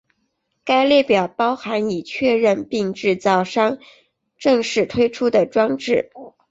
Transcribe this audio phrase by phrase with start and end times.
[0.65, 3.77] 该列表包含已确认并制造商
[4.35, 6.09] 正式推出的装置。